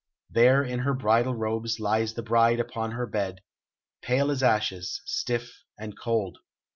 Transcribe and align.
There 0.31 0.63
in 0.63 0.79
her 0.79 0.95
bridal 0.95 1.35
robes 1.35 1.79
lies 1.79 2.15
the 2.15 2.23
bride 2.23 2.59
upon 2.59 2.93
her 2.93 3.05
bed, 3.05 3.41
pale 4.01 4.31
as 4.31 4.41
ashes, 4.41 4.99
stiff 5.05 5.53
and 5.77 5.95
cold. 5.95 6.39